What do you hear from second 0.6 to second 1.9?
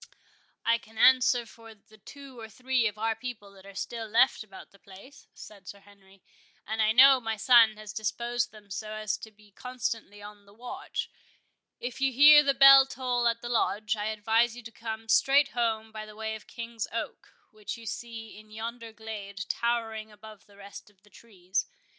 "I can answer for